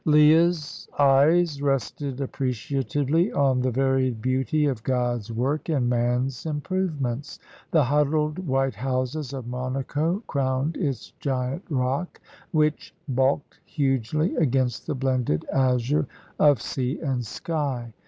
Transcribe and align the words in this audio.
Leah's 0.03 0.87
eyes 0.97 1.61
rested 1.61 2.19
appreciatively 2.21 3.31
on 3.31 3.61
the 3.61 3.69
varied 3.69 4.19
beauty 4.19 4.65
of 4.65 4.81
God's 4.81 5.31
work 5.31 5.69
and 5.69 5.87
man's 5.87 6.43
improvements. 6.47 7.37
The 7.69 7.83
huddled 7.83 8.39
white 8.39 8.73
houses 8.73 9.31
of 9.31 9.45
Monaco 9.45 10.23
crowned 10.25 10.75
its 10.75 11.11
giant 11.19 11.65
rock, 11.69 12.19
which 12.49 12.95
bulked 13.09 13.59
hugely 13.63 14.35
against 14.37 14.87
the 14.87 14.95
blended 14.95 15.45
azure 15.53 16.07
of 16.39 16.59
sea 16.63 16.99
and 16.99 17.23
sky. 17.23 17.93